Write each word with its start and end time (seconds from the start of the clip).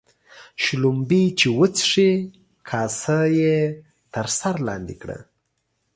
شلومبې 0.63 1.23
چې 1.39 1.47
وچښې، 1.57 2.11
کاسه 2.69 3.19
يې 3.39 3.57
تر 4.13 4.27
سر 4.37 4.55
لاندي 4.67 4.95
کړه. 5.01 5.17